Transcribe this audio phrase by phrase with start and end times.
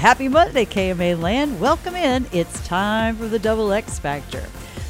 [0.00, 1.60] happy Monday, KMA Land.
[1.60, 2.24] Welcome in.
[2.32, 4.42] It's time for the Double X Factor.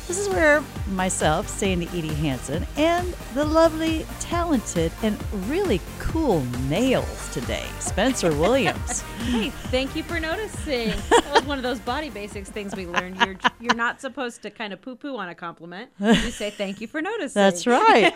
[0.06, 0.62] This is where
[0.92, 5.18] myself, Sandy Edie Hansen, and the lovely, talented, and
[5.48, 9.00] really cool nails today, Spencer Williams.
[9.18, 10.88] hey, thank you for noticing.
[11.08, 13.18] That was one of those body basics things we learned.
[13.24, 15.90] You're you're not supposed to kind of poo poo on a compliment.
[16.00, 17.40] You say thank you for noticing.
[17.40, 18.12] That's right.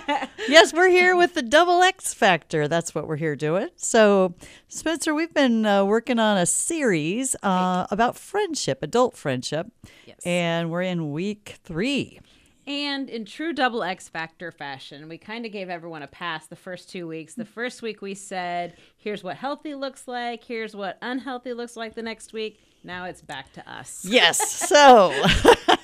[0.48, 2.68] yes, we're here with the Double X Factor.
[2.68, 3.68] That's what we're here doing.
[3.76, 4.34] So,
[4.68, 9.68] Spencer, we've been uh, working on a series uh, about friendship, adult friendship.
[10.06, 10.18] Yes.
[10.24, 12.20] And we're in week three.
[12.66, 16.56] And in true double X Factor fashion, we kind of gave everyone a pass the
[16.56, 17.34] first two weeks.
[17.34, 21.94] The first week we said, here's what healthy looks like, here's what unhealthy looks like
[21.94, 22.60] the next week.
[22.82, 24.04] Now it's back to us.
[24.06, 24.62] Yes.
[24.74, 25.12] So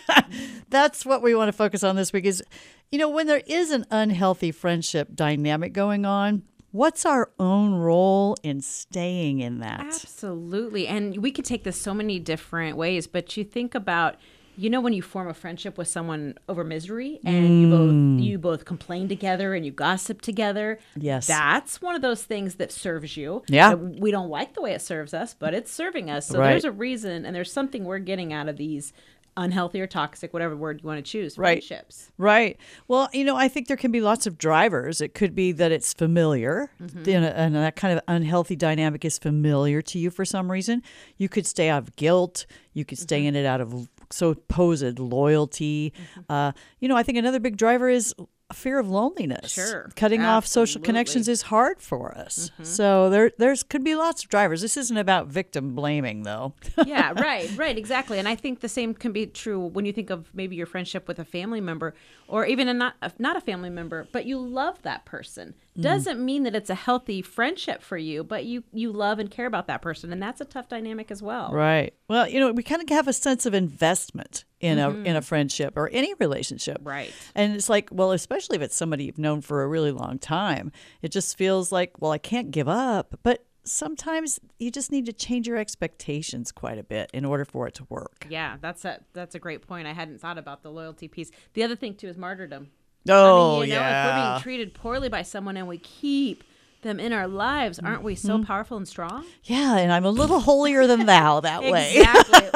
[0.71, 2.43] that's what we want to focus on this week is,
[2.91, 8.37] you know, when there is an unhealthy friendship dynamic going on, what's our own role
[8.43, 9.81] in staying in that?
[9.81, 10.87] Absolutely.
[10.87, 14.17] And we could take this so many different ways, but you think about
[14.61, 17.61] you know when you form a friendship with someone over misery and mm.
[17.61, 22.23] you both you both complain together and you gossip together yes that's one of those
[22.23, 25.73] things that serves you yeah we don't like the way it serves us but it's
[25.73, 26.51] serving us so right.
[26.51, 28.93] there's a reason and there's something we're getting out of these
[29.37, 31.65] unhealthy or toxic, whatever word you want to choose, right.
[31.65, 32.11] friendships.
[32.19, 32.59] Right.
[32.89, 35.01] Well, you know, I think there can be lots of drivers.
[35.01, 37.09] It could be that it's familiar, mm-hmm.
[37.09, 40.83] and that kind of unhealthy dynamic is familiar to you for some reason.
[41.17, 42.45] You could stay out of guilt.
[42.73, 43.29] You could stay mm-hmm.
[43.29, 45.93] in it out of supposed loyalty.
[45.93, 46.33] Mm-hmm.
[46.33, 48.15] Uh, you know, I think another big driver is
[48.53, 49.53] fear of loneliness.
[49.53, 49.91] Sure.
[49.97, 50.27] Cutting Absolutely.
[50.27, 52.51] off social connections is hard for us.
[52.55, 52.65] Mm-hmm.
[52.65, 54.63] So there there's could be lots of drivers.
[54.63, 56.55] This isn't about victim blaming though.
[56.87, 58.19] yeah, right, right, exactly.
[58.19, 61.09] And I think the same can be true when you think of maybe your friendship
[61.09, 61.95] with a family member
[62.29, 65.55] or even a not a, not a family member, but you love that person.
[65.79, 65.83] Mm.
[65.83, 69.47] Doesn't mean that it's a healthy friendship for you, but you you love and care
[69.47, 71.53] about that person and that's a tough dynamic as well.
[71.53, 71.95] Right.
[72.09, 75.07] Well, you know, we kind of have a sense of investment in mm-hmm.
[75.07, 76.79] a in a friendship or any relationship.
[76.83, 77.13] Right.
[77.35, 80.73] And it's like, well, especially if it's somebody you've known for a really long time,
[81.03, 83.19] it just feels like, well, I can't give up.
[83.23, 87.67] But sometimes you just need to change your expectations quite a bit in order for
[87.67, 88.27] it to work.
[88.29, 89.87] Yeah, that's a that's a great point.
[89.87, 91.31] I hadn't thought about the loyalty piece.
[91.55, 92.71] The other thing too is martyrdom.
[93.09, 94.09] Oh, I mean, you know, yeah.
[94.09, 96.45] if we're being treated poorly by someone and we keep
[96.83, 98.45] them in our lives, aren't we so mm-hmm.
[98.45, 99.25] powerful and strong?
[99.45, 101.97] Yeah, and I'm a little holier than thou that way.
[101.97, 102.49] Exactly.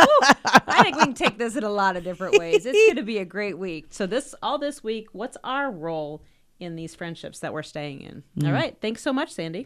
[0.66, 2.66] I think we can take this in a lot of different ways.
[2.66, 3.86] It's going to be a great week.
[3.90, 6.22] So this all this week, what's our role
[6.58, 8.22] in these friendships that we're staying in?
[8.38, 8.46] Mm.
[8.46, 8.76] All right.
[8.80, 9.62] Thanks so much, Sandy.